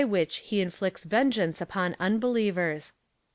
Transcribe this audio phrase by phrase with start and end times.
[0.03, 2.91] which he inflicts vengeance upon unbelievers."